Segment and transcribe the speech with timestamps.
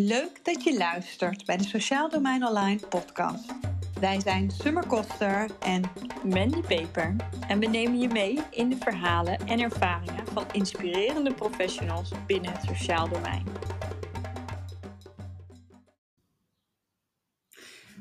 [0.00, 3.54] Leuk dat je luistert bij de Sociaal Domein Online podcast.
[4.00, 5.82] Wij zijn Summer Koster en
[6.24, 7.16] Mandy Peper
[7.48, 12.62] en we nemen je mee in de verhalen en ervaringen van inspirerende professionals binnen het
[12.62, 13.46] sociaal domein.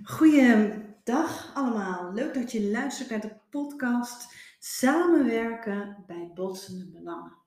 [0.03, 2.13] Goeiedag allemaal.
[2.13, 7.46] Leuk dat je luistert naar de podcast Samenwerken bij botsende belangen.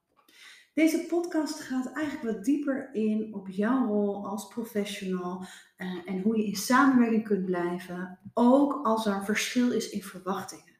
[0.75, 5.45] Deze podcast gaat eigenlijk wat dieper in op jouw rol als professional
[5.79, 10.79] uh, en hoe je in samenwerking kunt blijven, ook als er verschil is in verwachtingen.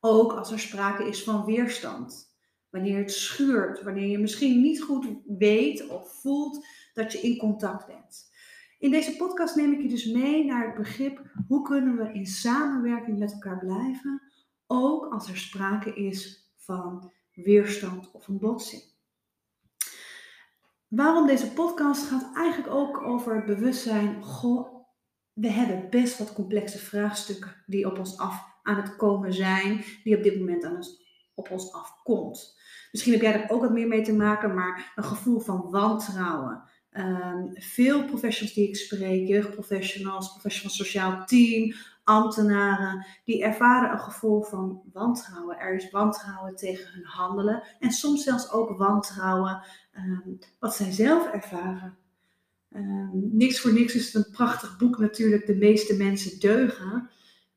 [0.00, 2.38] Ook als er sprake is van weerstand.
[2.70, 5.06] Wanneer het schuurt, wanneer je misschien niet goed
[5.38, 8.30] weet of voelt dat je in contact bent.
[8.78, 12.26] In deze podcast neem ik je dus mee naar het begrip hoe kunnen we in
[12.26, 14.22] samenwerking met elkaar blijven,
[14.66, 18.89] ook als er sprake is van weerstand of een botsing.
[20.90, 24.22] Waarom deze podcast gaat eigenlijk ook over het bewustzijn.
[24.22, 24.84] Goh,
[25.32, 30.16] we hebben best wat complexe vraagstukken die op ons af aan het komen zijn, die
[30.16, 31.02] op dit moment aan ons,
[31.34, 32.58] op ons afkomt.
[32.92, 36.62] Misschien heb jij er ook wat meer mee te maken, maar een gevoel van wantrouwen.
[36.92, 44.42] Um, veel professionals die ik spreek, jeugdprofessionals, professionals sociaal team, ambtenaren, die ervaren een gevoel
[44.42, 45.58] van wantrouwen.
[45.58, 49.62] Er is wantrouwen tegen hun handelen en soms zelfs ook wantrouwen
[49.96, 51.98] um, wat zij zelf ervaren.
[52.74, 57.10] Um, niks voor niks is het een prachtig boek natuurlijk, De meeste mensen deugen.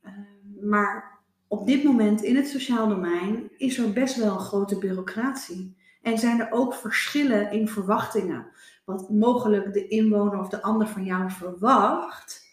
[0.05, 4.77] Um, maar op dit moment in het sociaal domein is er best wel een grote
[4.77, 5.77] bureaucratie.
[6.01, 8.47] En zijn er ook verschillen in verwachtingen.
[8.85, 12.47] Wat mogelijk de inwoner of de ander van jou verwacht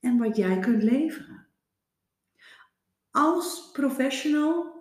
[0.00, 1.46] en wat jij kunt leveren.
[3.10, 4.74] Als professional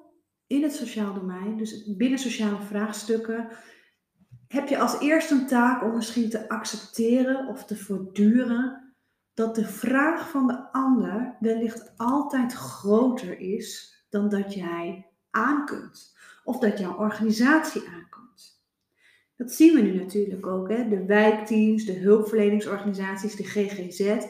[0.48, 3.50] in het sociaal domein, dus binnen sociale vraagstukken,
[4.54, 8.94] heb je als eerste een taak om misschien te accepteren of te voortduren
[9.34, 16.18] dat de vraag van de ander wellicht altijd groter is dan dat jij aan kunt
[16.44, 18.64] of dat jouw organisatie aankomt.
[19.36, 20.70] Dat zien we nu natuurlijk ook.
[20.70, 20.88] Hè?
[20.88, 24.26] De wijkteams, de hulpverleningsorganisaties, de GGZ.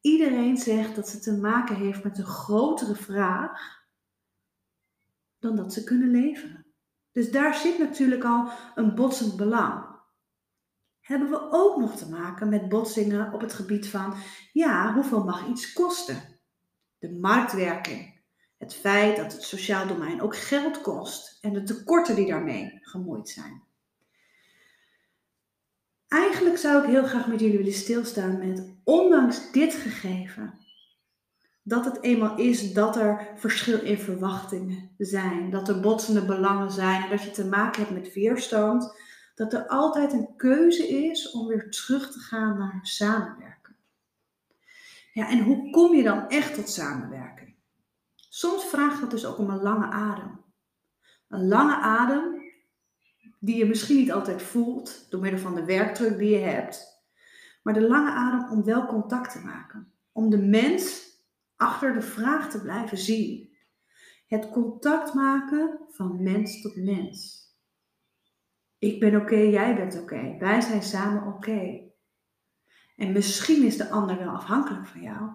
[0.00, 3.84] Iedereen zegt dat ze te maken heeft met een grotere vraag
[5.38, 6.65] dan dat ze kunnen leveren.
[7.16, 9.84] Dus daar zit natuurlijk al een botsend belang.
[11.00, 14.14] Hebben we ook nog te maken met botsingen op het gebied van,
[14.52, 16.40] ja, hoeveel mag iets kosten?
[16.98, 18.20] De marktwerking.
[18.58, 23.28] Het feit dat het sociaal domein ook geld kost en de tekorten die daarmee gemoeid
[23.28, 23.62] zijn.
[26.08, 30.65] Eigenlijk zou ik heel graag met jullie willen stilstaan met, ondanks dit gegeven,
[31.68, 37.02] dat het eenmaal is dat er verschil in verwachtingen zijn, dat er botsende belangen zijn
[37.02, 38.98] en dat je te maken hebt met weerstand,
[39.34, 43.76] dat er altijd een keuze is om weer terug te gaan naar samenwerken.
[45.12, 47.54] Ja, en hoe kom je dan echt tot samenwerking?
[48.14, 50.40] Soms vraagt dat dus ook om een lange adem.
[51.28, 52.42] Een lange adem
[53.38, 57.02] die je misschien niet altijd voelt door middel van de werkdruk die je hebt,
[57.62, 59.92] maar de lange adem om wel contact te maken.
[60.12, 61.05] Om de mens
[61.56, 63.56] achter de vraag te blijven zien.
[64.26, 67.44] Het contact maken van mens tot mens.
[68.78, 70.36] Ik ben oké, jij bent oké.
[70.38, 71.80] Wij zijn samen oké.
[72.96, 75.30] En misschien is de ander wel afhankelijk van jou.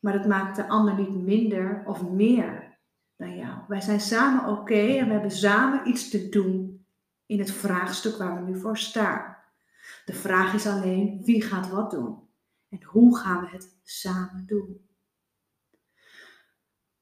[0.00, 2.78] Maar dat maakt de ander niet minder of meer
[3.16, 3.58] dan jou.
[3.68, 6.86] Wij zijn samen oké en we hebben samen iets te doen
[7.26, 9.36] in het vraagstuk waar we nu voor staan.
[10.04, 12.28] De vraag is alleen wie gaat wat doen
[12.68, 14.88] en hoe gaan we het samen doen.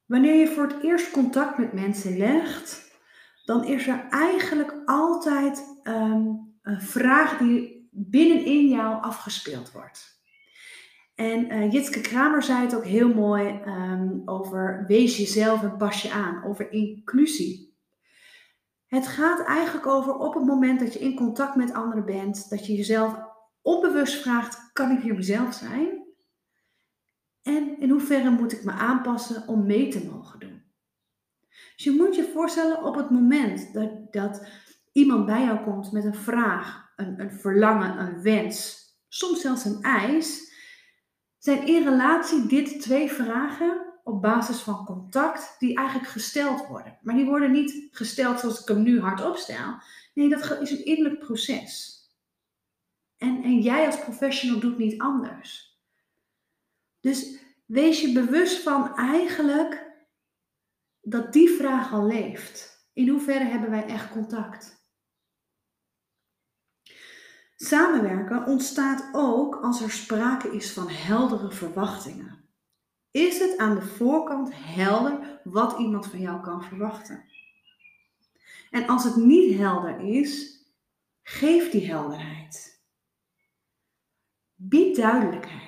[0.05, 2.91] Wanneer je voor het eerst contact met mensen legt,
[3.45, 6.27] dan is er eigenlijk altijd ehm,
[6.61, 10.21] een vraag die binnenin jou afgespeeld wordt.
[11.15, 16.01] En uh, Jitske Kramer zei het ook heel mooi um, over wees jezelf en pas
[16.01, 17.77] je aan, over inclusie.
[18.87, 22.65] Het gaat eigenlijk over op het moment dat je in contact met anderen bent, dat
[22.65, 23.19] je jezelf
[23.61, 26.02] onbewust vraagt: kan ik hier mezelf zijn?
[27.43, 30.63] En in hoeverre moet ik me aanpassen om mee te mogen doen?
[31.75, 34.47] Dus je moet je voorstellen op het moment dat, dat
[34.91, 39.81] iemand bij jou komt met een vraag, een, een verlangen, een wens, soms zelfs een
[39.81, 40.51] eis,
[41.37, 46.97] zijn in relatie dit twee vragen op basis van contact die eigenlijk gesteld worden.
[47.01, 49.81] Maar die worden niet gesteld zoals ik hem nu hardop stel.
[50.13, 52.01] Nee, dat is een innerlijk proces.
[53.17, 55.72] En, en jij als professional doet niet anders.
[57.03, 59.91] Dus wees je bewust van eigenlijk
[61.01, 62.87] dat die vraag al leeft.
[62.93, 64.87] In hoeverre hebben wij echt contact?
[67.55, 72.49] Samenwerken ontstaat ook als er sprake is van heldere verwachtingen.
[73.11, 77.23] Is het aan de voorkant helder wat iemand van jou kan verwachten?
[78.71, 80.61] En als het niet helder is,
[81.21, 82.83] geef die helderheid.
[84.55, 85.62] Bied duidelijkheid.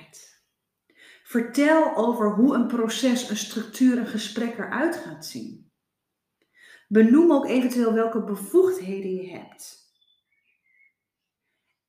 [1.36, 5.72] Vertel over hoe een proces, een structuur, een gesprek eruit gaat zien.
[6.88, 9.92] Benoem ook eventueel welke bevoegdheden je hebt.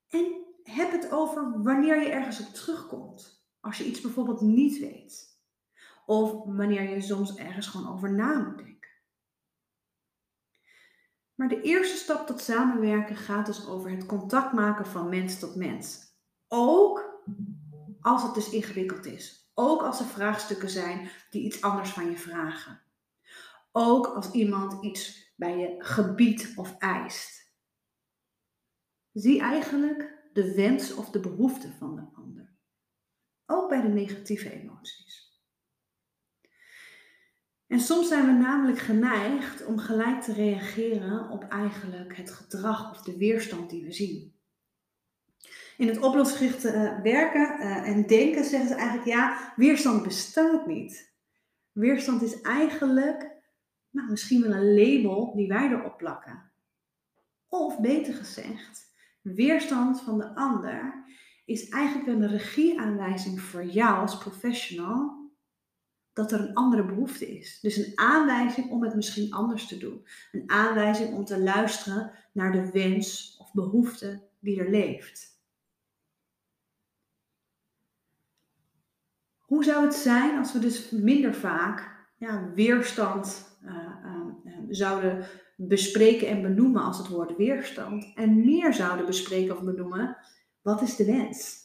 [0.07, 3.47] En heb het over wanneer je ergens op terugkomt.
[3.59, 5.41] Als je iets bijvoorbeeld niet weet.
[6.05, 8.91] Of wanneer je soms ergens gewoon over na moet denken.
[11.35, 15.55] Maar de eerste stap tot samenwerken gaat dus over het contact maken van mens tot
[15.55, 16.15] mens.
[16.47, 17.23] Ook
[18.07, 19.51] als het dus ingewikkeld is.
[19.53, 22.81] Ook als er vraagstukken zijn die iets anders van je vragen.
[23.71, 27.55] Ook als iemand iets bij je gebiedt of eist.
[29.13, 32.55] Zie eigenlijk de wens of de behoefte van de ander.
[33.45, 35.41] Ook bij de negatieve emoties.
[37.67, 43.01] En soms zijn we namelijk geneigd om gelijk te reageren op eigenlijk het gedrag of
[43.01, 44.36] de weerstand die we zien.
[45.77, 51.13] In het oplossingsgerichte uh, werken uh, en denken zeggen ze eigenlijk ja, weerstand bestaat niet.
[51.71, 53.31] Weerstand is eigenlijk
[53.89, 56.51] nou, misschien wel een label die wij erop plakken.
[57.47, 61.05] Of beter gezegd, weerstand van de ander
[61.45, 65.31] is eigenlijk een regieaanwijzing voor jou als professional
[66.13, 67.59] dat er een andere behoefte is.
[67.59, 70.07] Dus een aanwijzing om het misschien anders te doen.
[70.31, 75.36] Een aanwijzing om te luisteren naar de wens of behoefte die er leeft.
[79.57, 83.75] Hoe zou het zijn als we dus minder vaak ja, weerstand uh,
[84.05, 90.17] uh, zouden bespreken en benoemen als het woord weerstand en meer zouden bespreken of benoemen
[90.61, 91.59] wat is de wens?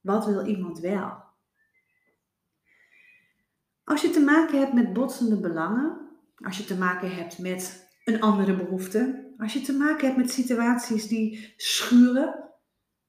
[0.00, 1.22] Wat wil iemand wel?
[3.84, 8.20] Als je te maken hebt met botsende belangen, als je te maken hebt met een
[8.20, 12.50] andere behoefte, als je te maken hebt met situaties die schuren,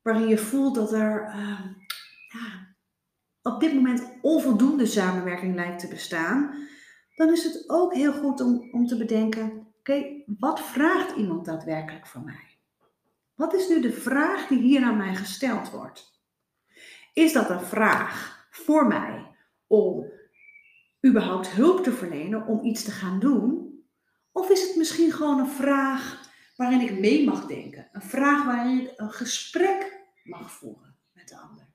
[0.01, 1.35] waarin je voelt dat er
[2.27, 2.66] ja,
[3.47, 6.67] op dit moment onvoldoende samenwerking lijkt te bestaan,
[7.15, 12.07] dan is het ook heel goed om, om te bedenken: oké, wat vraagt iemand daadwerkelijk
[12.07, 12.57] van mij?
[13.35, 16.21] Wat is nu de vraag die hier aan mij gesteld wordt?
[17.13, 19.35] Is dat een vraag voor mij
[19.67, 20.05] om
[21.07, 23.65] überhaupt hulp te verlenen om iets te gaan doen?
[24.31, 27.89] Of is het misschien gewoon een vraag waarin ik mee mag denken?
[27.91, 31.66] Een vraag waarin ik een gesprek mag voeren met de ander?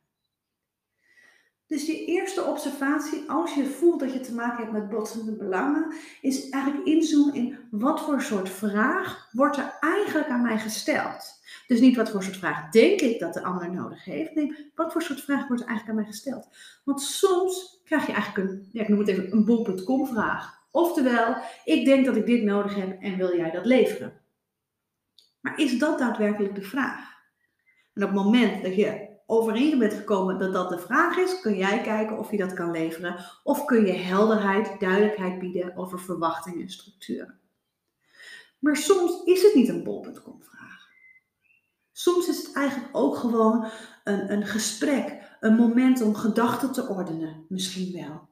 [1.72, 5.94] Dus je eerste observatie, als je voelt dat je te maken hebt met botsende belangen,
[6.20, 11.40] is eigenlijk inzoomen in wat voor soort vraag wordt er eigenlijk aan mij gesteld.
[11.66, 14.34] Dus niet wat voor soort vraag denk ik dat de ander nodig heeft.
[14.34, 16.48] Nee, wat voor soort vraag wordt er eigenlijk aan mij gesteld.
[16.84, 20.66] Want soms krijg je eigenlijk een, ja, ik noem het even een bol.com vraag.
[20.70, 24.20] Oftewel, ik denk dat ik dit nodig heb en wil jij dat leveren?
[25.40, 27.10] Maar is dat daadwerkelijk de vraag?
[27.94, 31.56] En op het moment dat je overeen bent gekomen dat dat de vraag is, kun
[31.56, 33.24] jij kijken of je dat kan leveren.
[33.42, 37.38] Of kun je helderheid, duidelijkheid bieden over verwachtingen en structuren.
[38.58, 40.88] Maar soms is het niet een bol.com vraag.
[41.92, 43.66] Soms is het eigenlijk ook gewoon
[44.04, 48.28] een, een gesprek, een moment om gedachten te ordenen, misschien wel.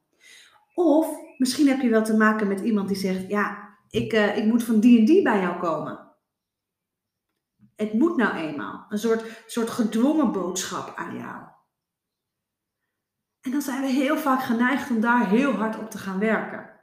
[0.75, 4.45] Of misschien heb je wel te maken met iemand die zegt: Ja, ik, uh, ik
[4.45, 6.10] moet van die en die bij jou komen.
[7.81, 8.87] Het moet nou eenmaal.
[8.89, 11.47] Een soort, soort gedwongen boodschap aan jou.
[13.41, 16.81] En dan zijn we heel vaak geneigd om daar heel hard op te gaan werken.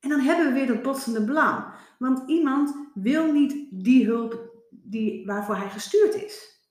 [0.00, 1.74] En dan hebben we weer dat botsende belang.
[1.98, 6.62] Want iemand wil niet die hulp die, waarvoor hij gestuurd is.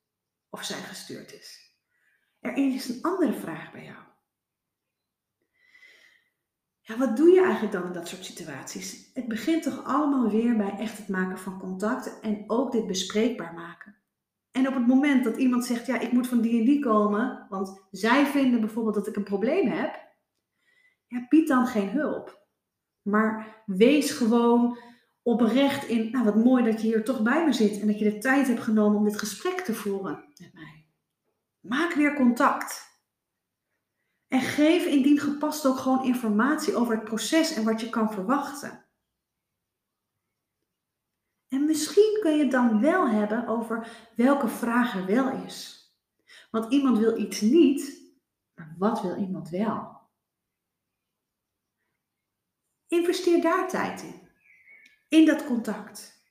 [0.50, 1.78] Of zij gestuurd is.
[2.40, 4.13] Er is een andere vraag bij jou.
[6.86, 9.12] Ja, wat doe je eigenlijk dan in dat soort situaties?
[9.14, 13.54] Het begint toch allemaal weer bij echt het maken van contact en ook dit bespreekbaar
[13.54, 13.96] maken.
[14.52, 17.46] En op het moment dat iemand zegt, ja, ik moet van die en die komen,
[17.50, 20.12] want zij vinden bijvoorbeeld dat ik een probleem heb,
[21.08, 22.48] ja, bied dan geen hulp.
[23.02, 24.78] Maar wees gewoon
[25.22, 28.12] oprecht in, nou wat mooi dat je hier toch bij me zit en dat je
[28.12, 30.86] de tijd hebt genomen om dit gesprek te voeren met mij.
[31.60, 32.93] Maak weer contact.
[34.34, 38.86] En geef indien gepast ook gewoon informatie over het proces en wat je kan verwachten.
[41.48, 45.88] En misschien kun je het dan wel hebben over welke vraag er wel is.
[46.52, 48.12] Want iemand wil iets niet,
[48.56, 50.02] maar wat wil iemand wel?
[52.88, 54.30] Investeer daar tijd in.
[55.08, 56.24] In dat contact.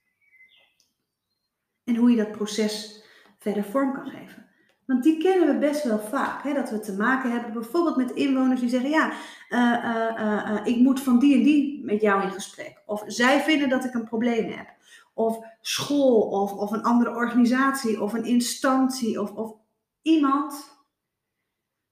[1.84, 3.04] En hoe je dat proces
[3.38, 4.51] verder vorm kan geven.
[4.92, 6.42] Want die kennen we best wel vaak.
[6.42, 6.54] Hè?
[6.54, 9.12] Dat we te maken hebben bijvoorbeeld met inwoners die zeggen: Ja,
[9.50, 12.82] uh, uh, uh, ik moet van die en die met jou in gesprek.
[12.86, 14.74] Of zij vinden dat ik een probleem heb.
[15.14, 19.54] Of school, of, of een andere organisatie, of een instantie, of, of
[20.02, 20.76] iemand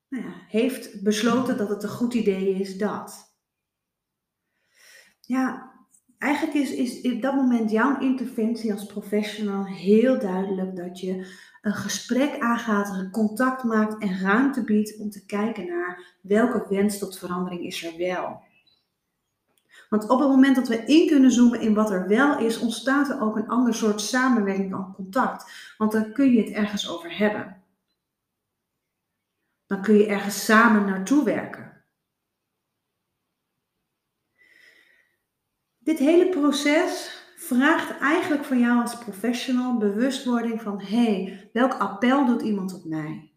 [0.08, 3.34] nou ja, heeft besloten dat het een goed idee is dat.
[5.20, 5.72] Ja,
[6.18, 11.74] eigenlijk is, is op dat moment jouw interventie als professional heel duidelijk dat je een
[11.74, 17.64] gesprek aangaat, contact maakt en ruimte biedt om te kijken naar welke wens tot verandering
[17.64, 18.42] is er wel.
[19.88, 23.08] Want op het moment dat we in kunnen zoomen in wat er wel is, ontstaat
[23.08, 25.74] er ook een ander soort samenwerking en contact.
[25.78, 27.62] Want dan kun je het ergens over hebben.
[29.66, 31.84] Dan kun je ergens samen naartoe werken.
[35.78, 37.19] Dit hele proces
[37.56, 42.84] vraagt eigenlijk van jou als professional bewustwording van hé, hey, welk appel doet iemand tot
[42.84, 43.32] mij?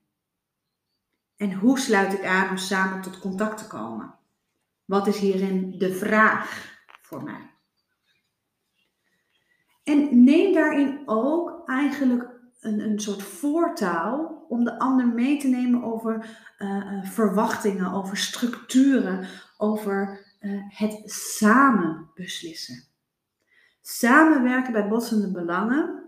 [1.35, 4.15] En hoe sluit ik aan om samen tot contact te komen?
[4.85, 7.51] Wat is hierin de vraag voor mij?
[9.83, 12.29] En neem daarin ook eigenlijk
[12.59, 19.27] een, een soort voortouw om de ander mee te nemen over uh, verwachtingen, over structuren,
[19.57, 22.92] over uh, het samen beslissen.
[23.85, 26.03] Samenwerken bij botsende belangen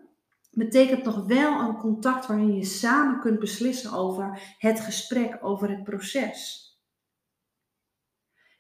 [0.52, 5.84] betekent nog wel een contact waarin je samen kunt beslissen over het gesprek, over het
[5.84, 6.64] proces.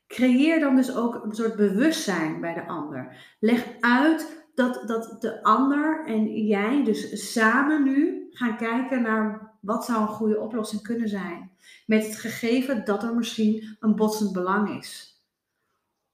[0.07, 3.35] Creëer dan dus ook een soort bewustzijn bij de ander.
[3.39, 9.85] Leg uit dat, dat de ander en jij dus samen nu gaan kijken naar wat
[9.85, 11.51] zou een goede oplossing kunnen zijn.
[11.85, 15.14] Met het gegeven dat er misschien een botsend belang is.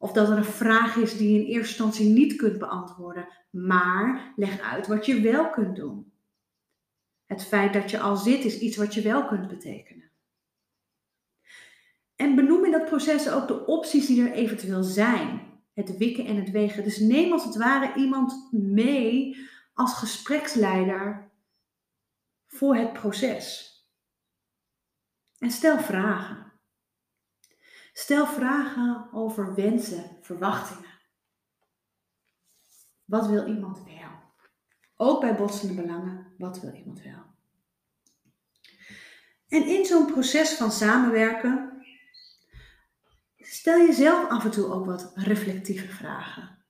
[0.01, 3.27] Of dat er een vraag is die je in eerste instantie niet kunt beantwoorden.
[3.49, 6.11] Maar leg uit wat je wel kunt doen.
[7.25, 10.11] Het feit dat je al zit is iets wat je wel kunt betekenen.
[12.15, 15.41] En benoem in dat proces ook de opties die er eventueel zijn.
[15.73, 16.83] Het wikken en het wegen.
[16.83, 19.37] Dus neem als het ware iemand mee
[19.73, 21.31] als gespreksleider
[22.47, 23.69] voor het proces.
[25.37, 26.50] En stel vragen.
[27.93, 30.99] Stel vragen over wensen, verwachtingen.
[33.05, 34.09] Wat wil iemand wel?
[34.95, 37.29] Ook bij botsende belangen, wat wil iemand wel?
[39.47, 41.85] En in zo'n proces van samenwerken,
[43.37, 46.63] stel jezelf af en toe ook wat reflectieve vragen.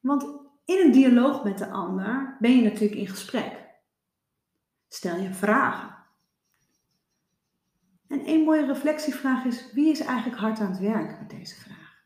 [0.00, 0.22] Want
[0.64, 3.68] in een dialoog met de ander ben je natuurlijk in gesprek.
[4.88, 6.03] Stel je vragen.
[8.14, 12.02] En een mooie reflectievraag is: wie is eigenlijk hard aan het werk met deze vraag?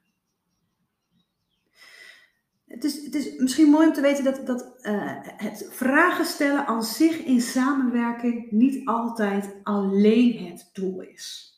[2.66, 6.66] Het is, het is misschien mooi om te weten dat, dat uh, het vragen stellen
[6.66, 11.56] aan zich in samenwerking niet altijd alleen het doel is.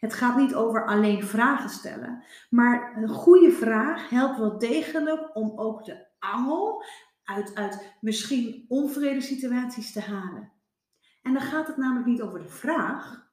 [0.00, 5.58] Het gaat niet over alleen vragen stellen, maar een goede vraag helpt wel degelijk om
[5.58, 6.84] ook de angel
[7.24, 10.52] uit, uit misschien onvrede situaties te halen.
[11.22, 13.27] En dan gaat het namelijk niet over de vraag,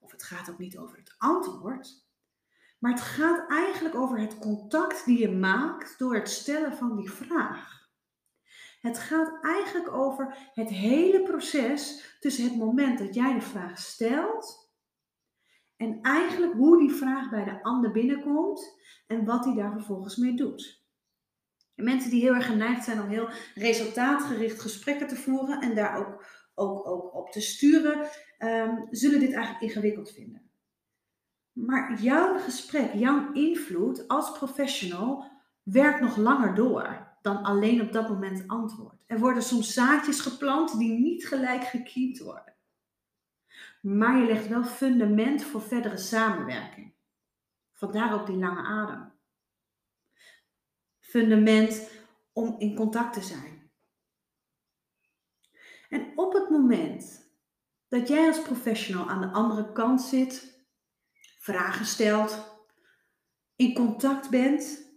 [0.00, 2.08] of het gaat ook niet over het antwoord,
[2.78, 7.10] maar het gaat eigenlijk over het contact die je maakt door het stellen van die
[7.10, 7.88] vraag.
[8.80, 14.70] Het gaat eigenlijk over het hele proces tussen het moment dat jij de vraag stelt
[15.76, 20.34] en eigenlijk hoe die vraag bij de ander binnenkomt en wat hij daar vervolgens mee
[20.34, 20.84] doet.
[21.74, 25.96] En mensen die heel erg geneigd zijn om heel resultaatgericht gesprekken te voeren en daar
[25.98, 26.24] ook,
[26.60, 30.50] ook, ook op te sturen, um, zullen dit eigenlijk ingewikkeld vinden.
[31.52, 35.24] Maar jouw gesprek, jouw invloed als professional
[35.62, 39.02] werkt nog langer door dan alleen op dat moment antwoord.
[39.06, 42.54] Er worden soms zaadjes geplant die niet gelijk gekiemd worden.
[43.80, 46.92] Maar je legt wel fundament voor verdere samenwerking.
[47.72, 49.12] Vandaar ook die lange adem.
[50.98, 51.90] Fundament
[52.32, 53.49] om in contact te zijn.
[55.90, 57.30] En op het moment
[57.88, 60.64] dat jij als professional aan de andere kant zit,
[61.38, 62.58] vragen stelt,
[63.56, 64.88] in contact bent,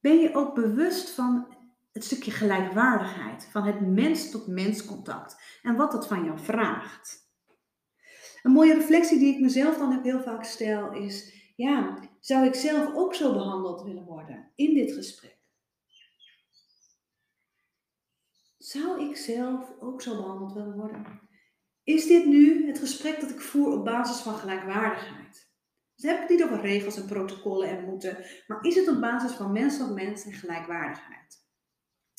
[0.00, 1.56] ben je ook bewust van
[1.92, 7.30] het stukje gelijkwaardigheid, van het mens-tot-mens contact en wat dat van jou vraagt.
[8.42, 12.54] Een mooie reflectie die ik mezelf dan ook heel vaak stel is, ja, zou ik
[12.54, 15.31] zelf ook zo behandeld willen worden in dit gesprek?
[18.72, 21.20] Zou ik zelf ook zo behandeld willen worden?
[21.84, 25.50] Is dit nu het gesprek dat ik voer op basis van gelijkwaardigheid?
[25.94, 29.32] Dus heb ik niet over regels en protocollen en moeten, maar is het op basis
[29.32, 31.46] van mens tot mens en gelijkwaardigheid?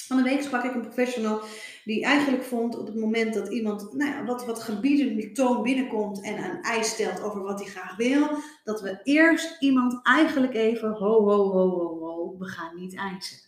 [0.07, 1.41] Van de week sprak ik een professional
[1.83, 5.63] die eigenlijk vond op het moment dat iemand nou ja, wat, wat gebieden die toon
[5.63, 8.29] binnenkomt en een eis stelt over wat hij graag wil,
[8.63, 13.42] dat we eerst iemand eigenlijk even ho, ho, ho, ho, ho, we gaan niet eisen.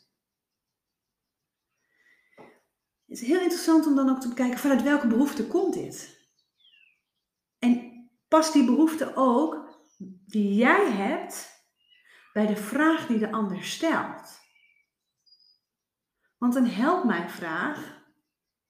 [3.15, 6.27] Het is heel interessant om dan ook te bekijken vanuit welke behoefte komt dit.
[7.60, 9.79] En past die behoefte ook
[10.25, 11.63] die jij hebt
[12.34, 14.39] bij de vraag die de ander stelt.
[16.38, 18.03] Want een help mij vraag,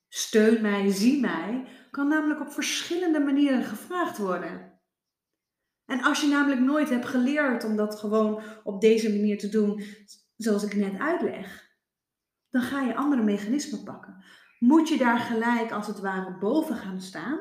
[0.08, 4.80] steun mij, zie mij, kan namelijk op verschillende manieren gevraagd worden.
[5.86, 9.84] En als je namelijk nooit hebt geleerd om dat gewoon op deze manier te doen,
[10.38, 11.65] zoals ik net uitleg,
[12.56, 14.24] dan ga je andere mechanismen pakken.
[14.60, 17.40] Moet je daar gelijk als het ware boven gaan staan?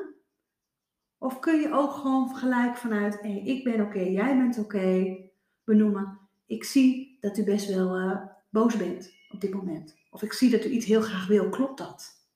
[1.17, 5.17] Of kun je ook gewoon gelijk vanuit, hey, ik ben oké, jij bent oké,
[5.63, 6.19] benoemen.
[6.45, 9.95] Ik zie dat u best wel uh, boos bent op dit moment.
[10.09, 12.27] Of ik zie dat u iets heel graag wil, klopt dat?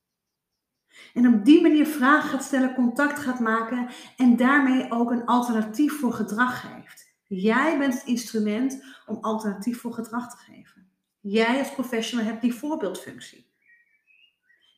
[1.14, 5.98] En op die manier vragen gaat stellen, contact gaat maken en daarmee ook een alternatief
[5.98, 7.14] voor gedrag geeft.
[7.26, 10.89] Jij bent het instrument om alternatief voor gedrag te geven.
[11.20, 13.48] Jij als professional hebt die voorbeeldfunctie.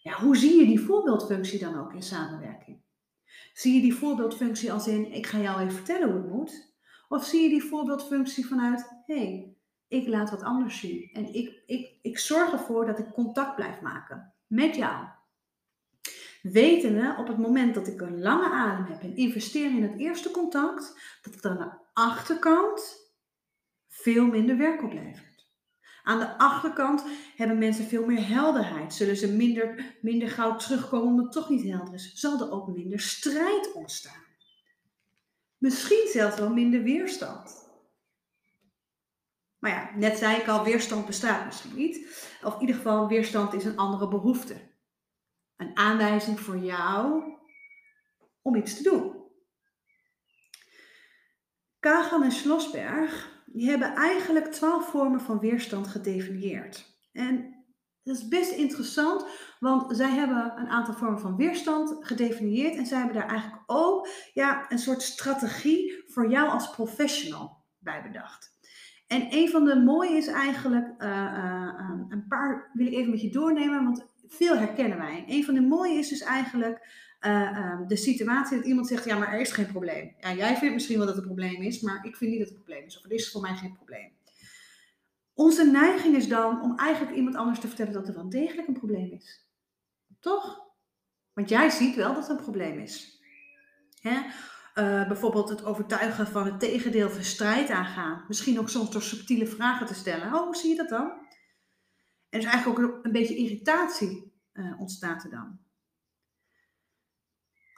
[0.03, 2.83] Hoe zie je die voorbeeldfunctie dan ook in samenwerking?
[3.53, 6.75] Zie je die voorbeeldfunctie als in, ik ga jou even vertellen hoe het moet?
[7.09, 9.57] Of zie je die voorbeeldfunctie vanuit, hé, hey,
[9.89, 11.11] ik laat wat anders zien.
[11.13, 15.07] En ik, ik, ik zorg ervoor dat ik contact blijf maken met jou.
[16.43, 20.31] Wetende op het moment dat ik een lange adem heb en investeer in het eerste
[20.31, 22.97] contact, dat het aan de achterkant
[23.89, 25.32] veel minder werk oplevert.
[26.03, 27.05] Aan de achterkant
[27.37, 28.95] hebben mensen veel meer helderheid.
[28.95, 32.13] Zullen ze minder, minder gauw terugkomen omdat het toch niet helder is.
[32.15, 34.25] Zal er ook minder strijd ontstaan.
[35.59, 37.71] Misschien zelfs wel minder weerstand.
[39.59, 42.27] Maar ja, net zei ik al, weerstand bestaat misschien niet.
[42.43, 44.57] Of in ieder geval, weerstand is een andere behoefte.
[45.57, 47.23] Een aanwijzing voor jou
[48.43, 49.23] om iets te doen.
[51.79, 56.99] Kagan en Slosberg die hebben eigenlijk twaalf vormen van weerstand gedefinieerd.
[57.13, 57.65] En
[58.03, 59.27] dat is best interessant,
[59.61, 64.09] want zij hebben een aantal vormen van weerstand gedefinieerd en zij hebben daar eigenlijk ook
[64.33, 68.51] ja, een soort strategie voor jou als professional bij bedacht.
[69.07, 73.21] En een van de mooie is eigenlijk, uh, uh, een paar wil ik even met
[73.21, 75.19] je doornemen, want veel herkennen wij.
[75.19, 76.87] En een van de mooie is dus eigenlijk
[77.27, 80.15] uh, de situatie dat iemand zegt, ja, maar er is geen probleem.
[80.21, 82.49] Ja, jij vindt misschien wel dat het een probleem is, maar ik vind niet dat
[82.49, 82.97] het een probleem is.
[82.97, 84.13] Of het is voor mij geen probleem.
[85.35, 88.79] Onze neiging is dan om eigenlijk iemand anders te vertellen dat er wel degelijk een
[88.79, 89.47] probleem is.
[90.21, 90.61] Toch?
[91.33, 93.21] Want jij ziet wel dat er een probleem is.
[94.01, 94.17] Hè?
[94.75, 98.25] Uh, bijvoorbeeld het overtuigen van het tegendeel van strijd aangaan.
[98.29, 100.35] Misschien ook soms door subtiele vragen te stellen.
[100.35, 101.11] Oh, hoe zie je dat dan?
[102.29, 105.59] En dus eigenlijk ook een beetje irritatie uh, ontstaat er dan.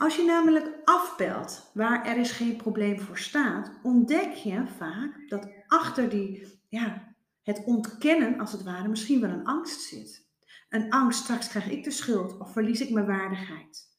[0.04, 5.48] Als je namelijk afpelt waar er is geen probleem voor staat, ontdek je vaak dat
[5.66, 10.26] achter die, ja, het ontkennen als het ware misschien wel een angst zit.
[10.68, 13.98] Een angst, straks krijg ik de schuld of verlies ik mijn waardigheid.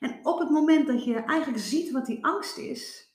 [0.00, 3.12] En op het moment dat je eigenlijk ziet wat die angst is,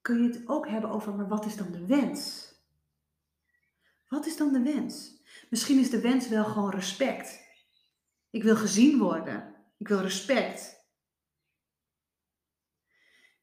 [0.00, 2.52] kun je het ook hebben over, maar wat is dan de wens?
[4.08, 5.22] Wat is dan de wens?
[5.50, 7.40] Misschien is de wens wel gewoon respect.
[8.30, 9.53] Ik wil gezien worden.
[9.76, 10.86] Ik wil respect.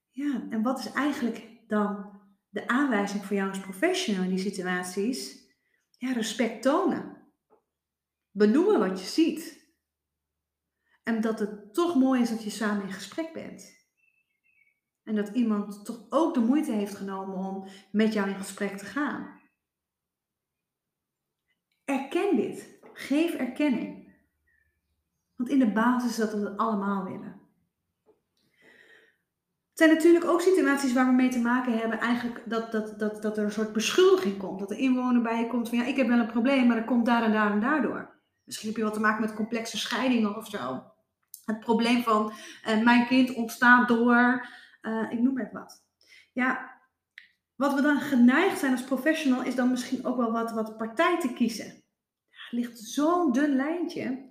[0.10, 5.50] Ja, en wat is eigenlijk dan de aanwijzing voor jou als professional in die situaties?
[5.98, 7.34] Ja, respect tonen.
[8.32, 9.70] Benoemen wat je ziet.
[11.04, 13.80] En dat het toch mooi is dat je samen in gesprek bent.
[15.04, 18.86] En dat iemand toch ook de moeite heeft genomen om met jou in gesprek te
[18.86, 19.41] gaan.
[21.86, 22.80] Erken dit.
[22.94, 24.01] Geef erkenning.
[25.41, 27.39] Want in de basis is dat we het allemaal willen.
[29.69, 33.21] Het zijn natuurlijk ook situaties waar we mee te maken hebben, eigenlijk dat, dat, dat,
[33.21, 34.60] dat er een soort beschuldiging komt.
[34.60, 36.86] Dat de inwoner bij je komt van ja, ik heb wel een probleem, maar dat
[36.86, 38.21] komt daar en daar en daardoor.
[38.43, 40.84] Misschien heb je wat te maken met complexe scheidingen of zo.
[41.45, 42.34] Het probleem van
[42.67, 44.47] uh, mijn kind ontstaat door,
[44.82, 45.84] uh, ik noem maar wat.
[46.32, 46.80] Ja,
[47.56, 51.19] wat we dan geneigd zijn als professional is dan misschien ook wel wat, wat partij
[51.19, 51.65] te kiezen.
[52.30, 54.30] Er ligt zo'n dun lijntje.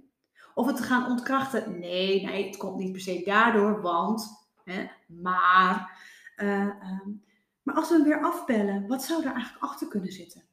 [0.55, 1.79] Of het te gaan ontkrachten.
[1.79, 5.99] Nee, nee, het komt niet per se daardoor, want, hè, maar.
[6.37, 7.25] Uh, um,
[7.63, 10.45] maar als we hem weer afbellen, wat zou er eigenlijk achter kunnen zitten?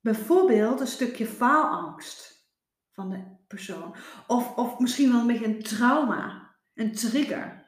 [0.00, 2.46] Bijvoorbeeld een stukje faalangst
[2.90, 3.96] van de persoon.
[4.26, 7.66] Of, of misschien wel een beetje een trauma, een trigger.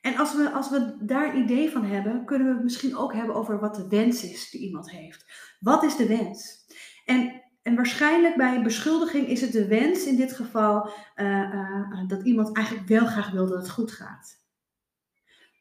[0.00, 3.12] En als we, als we daar een idee van hebben, kunnen we het misschien ook
[3.12, 5.24] hebben over wat de wens is die iemand heeft.
[5.60, 6.66] Wat is de wens?
[7.04, 12.22] En, en waarschijnlijk bij beschuldiging is het de wens in dit geval eh, eh, dat
[12.22, 14.42] iemand eigenlijk wel graag wil dat het goed gaat.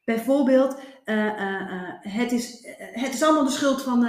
[0.06, 1.32] Bijvoorbeeld, uh,
[2.00, 4.00] het, is, het is allemaal de schuld van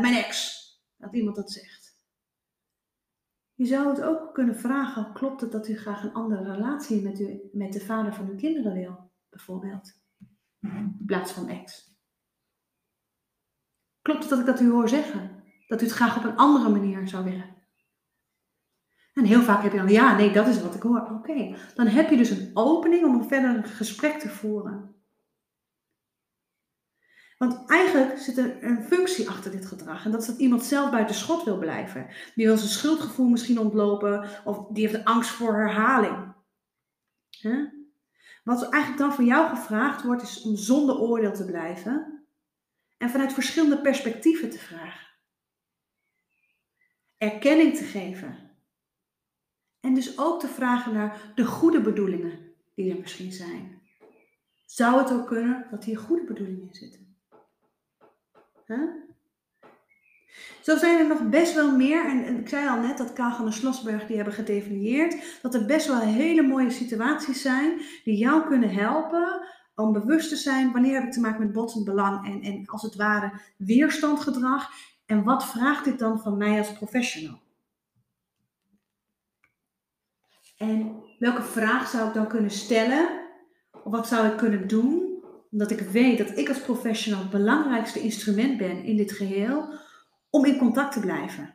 [0.00, 0.62] mijn ex.
[0.96, 1.96] Dat iemand dat zegt.
[3.54, 7.20] Je zou het ook kunnen vragen, klopt het dat u graag een andere relatie met,
[7.20, 9.10] u, met de vader van uw kinderen wil?
[9.28, 10.00] Bijvoorbeeld.
[10.60, 11.96] In plaats van ex.
[14.02, 15.43] Klopt het dat ik dat u hoor zeggen?
[15.66, 17.54] Dat u het graag op een andere manier zou willen?
[19.14, 21.10] En heel vaak heb je dan, ja, nee, dat is wat ik hoor.
[21.10, 24.94] Oké, dan heb je dus een opening om een verder gesprek te voeren.
[27.38, 30.04] Want eigenlijk zit er een functie achter dit gedrag.
[30.04, 32.06] En dat is dat iemand zelf buiten schot wil blijven.
[32.34, 34.28] Die wil zijn schuldgevoel misschien ontlopen.
[34.44, 36.34] Of die heeft angst voor herhaling.
[38.44, 42.26] Wat eigenlijk dan van jou gevraagd wordt, is om zonder oordeel te blijven.
[42.98, 45.03] En vanuit verschillende perspectieven te vragen.
[47.24, 48.36] Erkenning te geven.
[49.80, 52.38] En dus ook te vragen naar de goede bedoelingen
[52.74, 53.82] die er misschien zijn.
[54.66, 57.16] Zou het ook kunnen dat hier goede bedoelingen in zitten?
[60.62, 63.52] Zo zijn er nog best wel meer, en, ik zei al net dat Kagan en
[63.52, 68.70] Slosberg die hebben gedefinieerd, dat er best wel hele mooie situaties zijn die jou kunnen
[68.70, 72.66] helpen om bewust te zijn wanneer heb ik te maken met botsend belang en, en
[72.66, 74.70] als het ware weerstandgedrag
[75.06, 77.42] en wat vraagt dit dan van mij als professional?
[80.56, 83.22] En welke vraag zou ik dan kunnen stellen?
[83.72, 85.14] Of wat zou ik kunnen doen
[85.54, 89.68] omdat ik weet dat ik als professional het belangrijkste instrument ben in dit geheel
[90.30, 91.54] om in contact te blijven.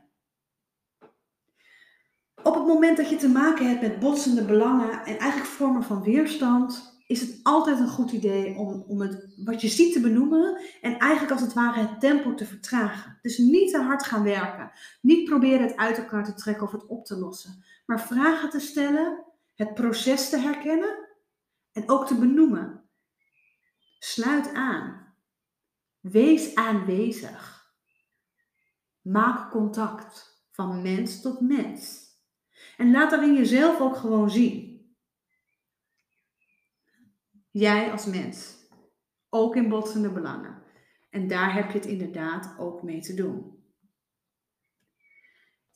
[2.44, 6.04] Op het moment dat je te maken hebt met botsende belangen en eigenlijk vormen van
[6.04, 10.62] weerstand, is het altijd een goed idee om, om het, wat je ziet te benoemen
[10.82, 13.18] en eigenlijk als het ware het tempo te vertragen.
[13.22, 14.72] Dus niet te hard gaan werken.
[15.02, 17.64] Niet proberen het uit elkaar te trekken of het op te lossen.
[17.86, 21.08] Maar vragen te stellen, het proces te herkennen
[21.72, 22.84] en ook te benoemen.
[24.00, 25.14] Sluit aan.
[26.00, 27.74] Wees aanwezig.
[29.02, 32.08] Maak contact van mens tot mens.
[32.78, 34.69] En laat daarin jezelf ook gewoon zien.
[37.52, 38.58] Jij als mens.
[39.30, 40.64] Ook in botsende belangen.
[41.10, 43.60] En daar heb je het inderdaad ook mee te doen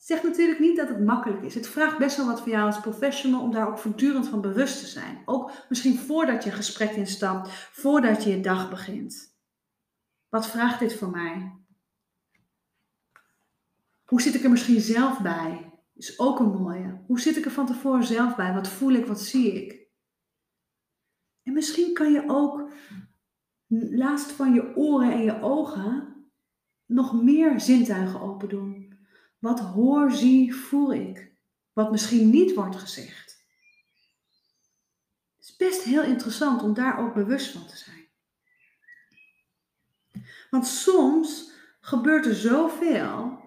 [0.04, 1.54] zegt natuurlijk niet dat het makkelijk is.
[1.54, 4.78] Het vraagt best wel wat van jou als professional om daar ook voortdurend van bewust
[4.78, 5.22] te zijn.
[5.24, 9.36] Ook misschien voordat je gesprek instapt, voordat je je dag begint.
[10.28, 11.52] Wat vraagt dit voor mij?
[14.04, 15.72] Hoe zit ik er misschien zelf bij?
[15.94, 17.00] Is ook een mooie.
[17.06, 18.54] Hoe zit ik er van tevoren zelf bij?
[18.54, 19.06] Wat voel ik?
[19.06, 19.83] Wat zie ik?
[21.44, 22.70] En misschien kan je ook
[23.90, 26.14] naast van je oren en je ogen
[26.86, 28.98] nog meer zintuigen open doen.
[29.38, 31.32] Wat hoor, zie, voel ik?
[31.72, 33.46] Wat misschien niet wordt gezegd.
[35.36, 38.08] Het is best heel interessant om daar ook bewust van te zijn.
[40.50, 43.42] Want soms gebeurt er zoveel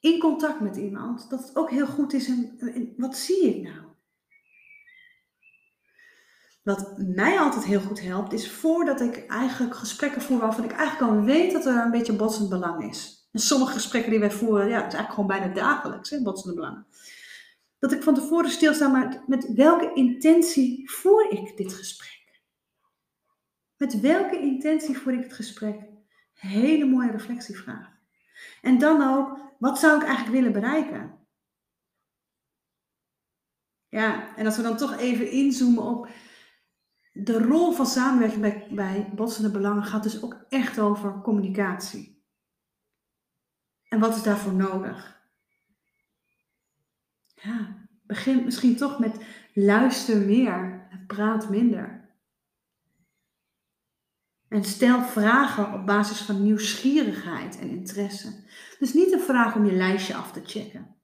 [0.00, 3.85] in contact met iemand dat het ook heel goed is en, wat zie ik nou?
[6.66, 11.12] Wat mij altijd heel goed helpt, is voordat ik eigenlijk gesprekken voer waarvan ik eigenlijk
[11.12, 13.28] al weet dat er een beetje botsend belang is.
[13.32, 16.84] En sommige gesprekken die wij voeren, ja, het is eigenlijk gewoon bijna dagelijks, hè, botsende.
[17.78, 22.42] Dat ik van tevoren stilsta, maar met welke intentie voer ik dit gesprek?
[23.76, 25.80] Met welke intentie voer ik het gesprek?
[26.32, 27.88] Hele mooie reflectievraag.
[28.62, 31.18] En dan ook, wat zou ik eigenlijk willen bereiken?
[33.88, 36.08] Ja, en als we dan toch even inzoomen op
[37.18, 42.24] de rol van samenwerking bij, bij botsende belangen, gaat dus ook echt over communicatie.
[43.88, 45.20] En wat is daarvoor nodig?
[47.34, 52.04] Ja, begin misschien toch met luister meer en praat minder.
[54.48, 58.44] En stel vragen op basis van nieuwsgierigheid en interesse.
[58.78, 60.96] Dus niet een vraag om je lijstje af te checken.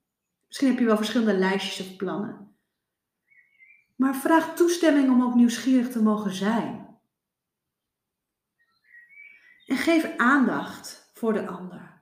[0.47, 2.52] Misschien heb je wel verschillende lijstjes of plannen.
[3.95, 6.99] Maar vraag toestemming om ook nieuwsgierig te mogen zijn.
[9.65, 12.01] En geef aandacht voor de ander.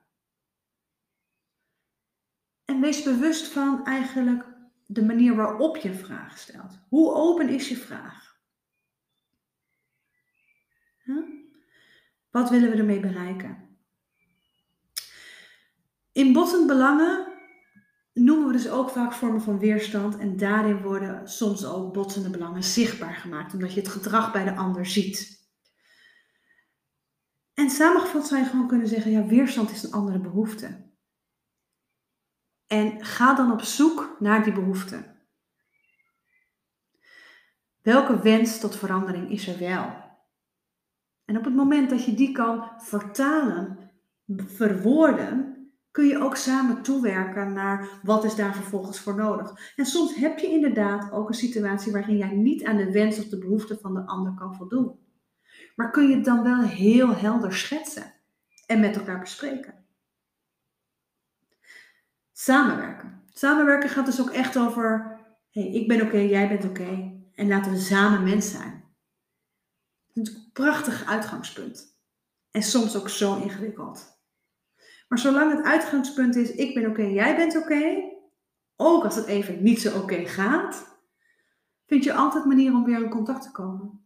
[2.64, 4.44] En wees bewust van eigenlijk
[4.86, 6.78] de manier waarop je een vraag stelt.
[6.88, 8.22] Hoe open is je vraag?
[12.32, 13.78] Wat willen we ermee bereiken?
[16.12, 17.31] In botsend belangen
[18.12, 22.64] noemen we dus ook vaak vormen van weerstand en daarin worden soms ook botsende belangen
[22.64, 25.40] zichtbaar gemaakt, omdat je het gedrag bij de ander ziet.
[27.54, 30.90] En samengevat zou je gewoon kunnen zeggen, ja, weerstand is een andere behoefte.
[32.66, 35.10] En ga dan op zoek naar die behoefte.
[37.82, 40.02] Welke wens tot verandering is er wel?
[41.24, 43.90] En op het moment dat je die kan vertalen,
[44.36, 45.51] verwoorden,
[45.92, 49.72] kun je ook samen toewerken naar wat is daar vervolgens voor nodig.
[49.76, 53.24] En soms heb je inderdaad ook een situatie waarin jij niet aan de wens of
[53.24, 54.98] de behoefte van de ander kan voldoen.
[55.76, 58.14] Maar kun je het dan wel heel helder schetsen
[58.66, 59.74] en met elkaar bespreken.
[62.32, 63.22] Samenwerken.
[63.26, 65.18] Samenwerken gaat dus ook echt over,
[65.50, 68.84] hey, ik ben oké, jij bent oké en laten we samen mens zijn.
[70.12, 72.00] Is een prachtig uitgangspunt.
[72.50, 74.11] En soms ook zo ingewikkeld.
[75.12, 78.10] Maar zolang het uitgangspunt is, ik ben oké, jij bent oké,
[78.76, 80.98] ook als het even niet zo oké gaat,
[81.86, 84.04] vind je altijd manieren om weer in contact te komen.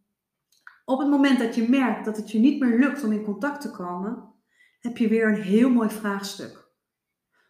[0.84, 3.60] Op het moment dat je merkt dat het je niet meer lukt om in contact
[3.60, 4.34] te komen,
[4.80, 6.68] heb je weer een heel mooi vraagstuk.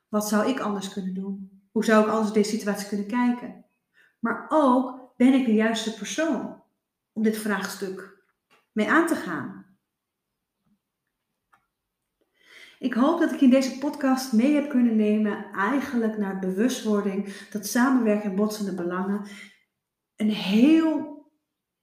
[0.09, 1.63] Wat zou ik anders kunnen doen?
[1.73, 3.65] Hoe zou ik anders deze situatie kunnen kijken?
[4.19, 6.63] Maar ook, ben ik de juiste persoon
[7.13, 8.23] om dit vraagstuk
[8.73, 9.66] mee aan te gaan?
[12.79, 17.67] Ik hoop dat ik in deze podcast mee heb kunnen nemen eigenlijk naar bewustwording dat
[17.67, 19.27] samenwerken en botsende belangen
[20.17, 21.25] een heel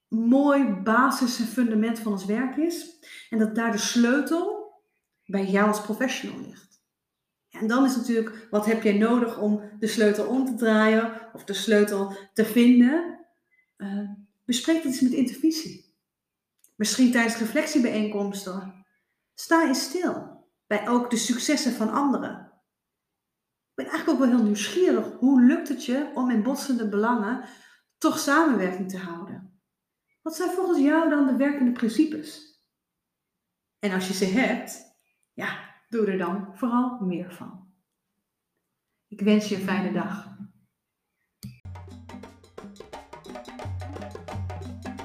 [0.08, 3.06] mooi basis en fundament van ons werk is.
[3.30, 4.72] En dat daar de sleutel
[5.26, 6.82] bij jou als professional ligt.
[7.50, 11.44] En dan is natuurlijk, wat heb jij nodig om de sleutel om te draaien of
[11.44, 13.20] de sleutel te vinden?
[13.78, 14.10] Uh,
[14.46, 15.96] bespreek het eens met intervisie.
[16.76, 18.86] Misschien tijdens reflectiebijeenkomsten.
[19.34, 20.33] Sta eens stil
[20.74, 22.52] bij ook de successen van anderen.
[23.70, 25.12] Ik ben eigenlijk ook wel heel nieuwsgierig.
[25.20, 27.46] Hoe lukt het je om in botsende belangen
[27.98, 29.62] toch samenwerking te houden?
[30.22, 32.62] Wat zijn volgens jou dan de werkende principes?
[33.80, 34.98] En als je ze hebt,
[35.34, 37.74] ja, doe er dan vooral meer van.
[39.08, 40.38] Ik wens je een fijne dag.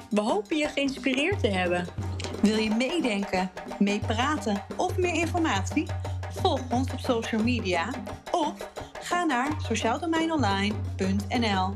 [0.09, 2.08] We hopen je geïnspireerd te hebben.
[2.41, 5.87] Wil je meedenken, meepraten of meer informatie?
[6.29, 7.89] Volg ons op social media
[8.31, 11.75] of ga naar sociaaldomeinonline.nl.